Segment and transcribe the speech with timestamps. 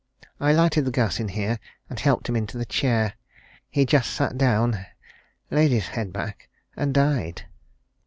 [0.39, 3.13] I lighted the gas in here, and helped him into the chair.
[3.69, 4.83] He just sat down,
[5.51, 7.43] laid his head back, and died."